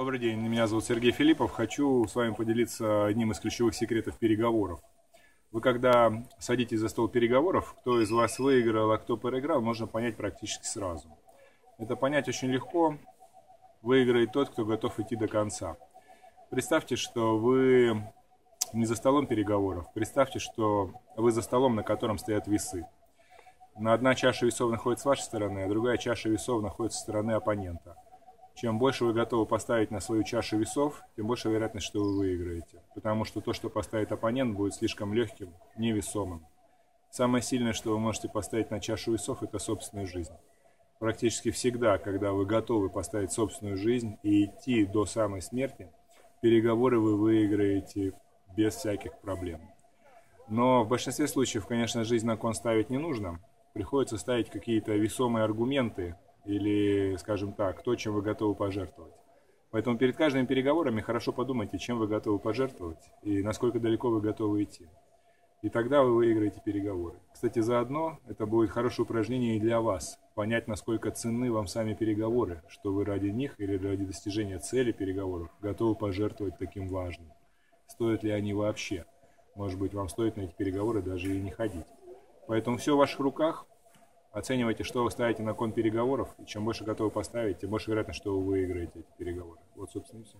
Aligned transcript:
Добрый 0.00 0.18
день, 0.18 0.38
меня 0.38 0.66
зовут 0.66 0.86
Сергей 0.86 1.12
Филиппов. 1.12 1.52
Хочу 1.52 2.06
с 2.06 2.14
вами 2.14 2.32
поделиться 2.32 3.04
одним 3.04 3.32
из 3.32 3.38
ключевых 3.38 3.74
секретов 3.74 4.16
переговоров. 4.16 4.80
Вы 5.52 5.60
когда 5.60 6.24
садитесь 6.38 6.78
за 6.78 6.88
стол 6.88 7.06
переговоров, 7.08 7.76
кто 7.78 8.00
из 8.00 8.10
вас 8.10 8.38
выиграл, 8.38 8.92
а 8.92 8.96
кто 8.96 9.18
проиграл, 9.18 9.60
можно 9.60 9.86
понять 9.86 10.16
практически 10.16 10.64
сразу. 10.64 11.06
Это 11.76 11.96
понять 11.96 12.30
очень 12.30 12.48
легко. 12.48 12.96
Выиграет 13.82 14.32
тот, 14.32 14.48
кто 14.48 14.64
готов 14.64 14.98
идти 15.00 15.16
до 15.16 15.28
конца. 15.28 15.76
Представьте, 16.48 16.96
что 16.96 17.36
вы 17.36 18.02
не 18.72 18.86
за 18.86 18.96
столом 18.96 19.26
переговоров. 19.26 19.84
Представьте, 19.92 20.38
что 20.38 20.92
вы 21.14 21.30
за 21.30 21.42
столом, 21.42 21.76
на 21.76 21.82
котором 21.82 22.16
стоят 22.16 22.46
весы. 22.46 22.86
На 23.76 23.92
одна 23.92 24.14
чаша 24.14 24.46
весов 24.46 24.70
находится 24.70 25.02
с 25.02 25.06
вашей 25.06 25.24
стороны, 25.24 25.58
а 25.58 25.68
другая 25.68 25.98
чаша 25.98 26.30
весов 26.30 26.62
находится 26.62 26.96
со 26.96 27.02
стороны 27.02 27.32
оппонента. 27.32 27.99
Чем 28.60 28.78
больше 28.78 29.06
вы 29.06 29.14
готовы 29.14 29.46
поставить 29.46 29.90
на 29.90 30.00
свою 30.00 30.22
чашу 30.22 30.58
весов, 30.58 31.02
тем 31.16 31.26
больше 31.26 31.48
вероятность, 31.48 31.86
что 31.86 32.04
вы 32.04 32.18
выиграете. 32.18 32.82
Потому 32.94 33.24
что 33.24 33.40
то, 33.40 33.54
что 33.54 33.70
поставит 33.70 34.12
оппонент, 34.12 34.54
будет 34.54 34.74
слишком 34.74 35.14
легким, 35.14 35.54
невесомым. 35.78 36.46
Самое 37.10 37.42
сильное, 37.42 37.72
что 37.72 37.92
вы 37.92 37.98
можете 37.98 38.28
поставить 38.28 38.70
на 38.70 38.78
чашу 38.78 39.12
весов, 39.12 39.42
это 39.42 39.58
собственная 39.58 40.04
жизнь. 40.04 40.34
Практически 40.98 41.50
всегда, 41.50 41.96
когда 41.96 42.32
вы 42.32 42.44
готовы 42.44 42.90
поставить 42.90 43.32
собственную 43.32 43.78
жизнь 43.78 44.18
и 44.22 44.44
идти 44.44 44.84
до 44.84 45.06
самой 45.06 45.40
смерти, 45.40 45.90
переговоры 46.42 47.00
вы 47.00 47.16
выиграете 47.16 48.12
без 48.54 48.74
всяких 48.74 49.18
проблем. 49.20 49.62
Но 50.48 50.84
в 50.84 50.88
большинстве 50.88 51.28
случаев, 51.28 51.66
конечно, 51.66 52.04
жизнь 52.04 52.26
на 52.26 52.36
кон 52.36 52.52
ставить 52.52 52.90
не 52.90 52.98
нужно. 52.98 53.40
Приходится 53.72 54.18
ставить 54.18 54.50
какие-то 54.50 54.92
весомые 54.92 55.44
аргументы, 55.44 56.14
или, 56.44 57.16
скажем 57.16 57.52
так, 57.52 57.82
то, 57.82 57.94
чем 57.96 58.14
вы 58.14 58.22
готовы 58.22 58.54
пожертвовать. 58.54 59.14
Поэтому 59.70 59.96
перед 59.96 60.16
каждыми 60.16 60.46
переговорами 60.46 61.00
хорошо 61.00 61.32
подумайте, 61.32 61.78
чем 61.78 61.98
вы 61.98 62.08
готовы 62.08 62.38
пожертвовать 62.38 63.10
и 63.22 63.42
насколько 63.42 63.78
далеко 63.78 64.10
вы 64.10 64.20
готовы 64.20 64.64
идти. 64.64 64.88
И 65.62 65.68
тогда 65.68 66.02
вы 66.02 66.14
выиграете 66.14 66.60
переговоры. 66.64 67.16
Кстати, 67.32 67.58
заодно 67.58 68.18
это 68.26 68.46
будет 68.46 68.70
хорошее 68.70 69.04
упражнение 69.04 69.56
и 69.56 69.60
для 69.60 69.80
вас. 69.80 70.18
Понять, 70.34 70.66
насколько 70.66 71.10
ценны 71.10 71.52
вам 71.52 71.66
сами 71.66 71.92
переговоры, 71.92 72.62
что 72.68 72.92
вы 72.92 73.04
ради 73.04 73.28
них 73.28 73.56
или 73.58 73.76
ради 73.76 74.06
достижения 74.06 74.58
цели 74.58 74.90
переговоров 74.90 75.50
готовы 75.60 75.94
пожертвовать 75.94 76.56
таким 76.58 76.88
важным. 76.88 77.30
Стоят 77.86 78.22
ли 78.22 78.30
они 78.30 78.54
вообще? 78.54 79.04
Может 79.54 79.78
быть, 79.78 79.92
вам 79.92 80.08
стоит 80.08 80.36
на 80.36 80.42
эти 80.42 80.54
переговоры 80.54 81.02
даже 81.02 81.34
и 81.34 81.40
не 81.40 81.50
ходить. 81.50 81.86
Поэтому 82.46 82.78
все 82.78 82.94
в 82.94 82.98
ваших 82.98 83.20
руках. 83.20 83.66
Оценивайте, 84.32 84.84
что 84.84 85.02
вы 85.02 85.10
ставите 85.10 85.42
на 85.42 85.54
кон 85.54 85.72
переговоров, 85.72 86.28
и 86.38 86.46
чем 86.46 86.64
больше 86.64 86.84
готовы 86.84 87.10
поставить, 87.10 87.58
тем 87.58 87.70
больше 87.70 87.90
вероятность, 87.90 88.20
что 88.20 88.38
вы 88.38 88.46
выиграете 88.46 89.00
эти 89.00 89.18
переговоры. 89.18 89.60
Вот, 89.74 89.90
собственно, 89.90 90.20
и 90.20 90.24
все. 90.24 90.38